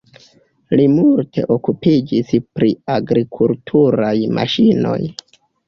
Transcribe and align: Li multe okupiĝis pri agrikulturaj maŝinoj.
Li 0.79 0.87
multe 0.93 1.43
okupiĝis 1.57 2.33
pri 2.57 2.71
agrikulturaj 2.97 4.13
maŝinoj. 4.41 4.99